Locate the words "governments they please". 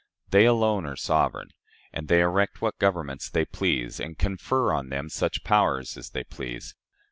2.79-3.99